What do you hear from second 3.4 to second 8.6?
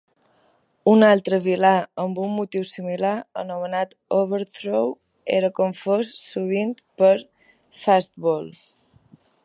anomenat Overthrow, era confós sovint per Fastball.